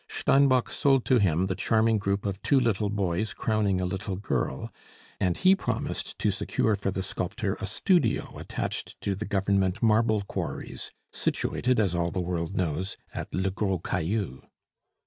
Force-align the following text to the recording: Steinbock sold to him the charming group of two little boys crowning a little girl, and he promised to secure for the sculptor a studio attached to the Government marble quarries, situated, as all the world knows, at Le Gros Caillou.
Steinbock 0.09 0.71
sold 0.71 1.05
to 1.05 1.19
him 1.19 1.45
the 1.45 1.53
charming 1.53 1.99
group 1.99 2.25
of 2.25 2.41
two 2.41 2.59
little 2.59 2.89
boys 2.89 3.35
crowning 3.35 3.79
a 3.79 3.85
little 3.85 4.15
girl, 4.15 4.73
and 5.19 5.37
he 5.37 5.55
promised 5.55 6.17
to 6.17 6.31
secure 6.31 6.75
for 6.75 6.89
the 6.89 7.03
sculptor 7.03 7.53
a 7.61 7.67
studio 7.67 8.35
attached 8.39 8.99
to 9.01 9.13
the 9.13 9.25
Government 9.25 9.83
marble 9.83 10.23
quarries, 10.23 10.89
situated, 11.11 11.79
as 11.79 11.93
all 11.93 12.09
the 12.09 12.19
world 12.19 12.55
knows, 12.55 12.97
at 13.13 13.31
Le 13.31 13.51
Gros 13.51 13.79
Caillou. 13.85 14.41